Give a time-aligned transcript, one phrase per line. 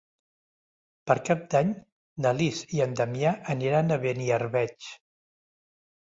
[1.09, 1.73] Per Cap d'Any
[2.25, 4.89] na Lis i en Damià aniran a Beniarbeig.